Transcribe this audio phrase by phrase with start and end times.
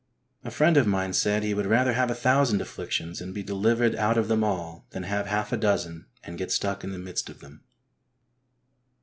[0.43, 3.93] A friend of mine said he would rather have a thousand afflictions and be delivered
[3.93, 7.29] out of them all, than have half a dozen and get stuck in the midst
[7.29, 7.61] of them.